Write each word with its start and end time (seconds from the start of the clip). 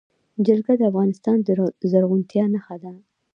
جلګه 0.45 0.73
د 0.77 0.81
افغانستان 0.91 1.37
د 1.81 1.83
زرغونتیا 1.91 2.43
نښه 2.53 2.75
ده. 2.83 2.91